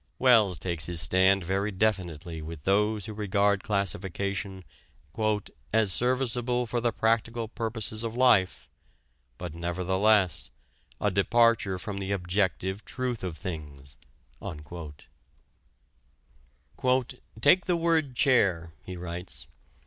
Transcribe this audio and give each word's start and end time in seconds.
Wells 0.17 0.57
takes 0.57 0.87
his 0.87 0.99
stand 0.99 1.43
very 1.43 1.69
definitely 1.69 2.41
with 2.41 2.63
those 2.63 3.05
who 3.05 3.13
regard 3.13 3.63
classification 3.63 4.65
"as 5.71 5.93
serviceable 5.93 6.65
for 6.65 6.81
the 6.81 6.91
practical 6.91 7.47
purposes 7.47 8.03
of 8.03 8.17
life" 8.17 8.67
but 9.37 9.53
nevertheless 9.53 10.49
"a 10.99 11.11
departure 11.11 11.77
from 11.77 11.97
the 11.99 12.11
objective 12.11 12.83
truth 12.83 13.23
of 13.23 13.37
things." 13.37 13.95
"Take 17.39 17.65
the 17.67 17.77
word 17.79 18.15
chair," 18.15 18.73
he 18.83 18.97
writes. 18.97 19.45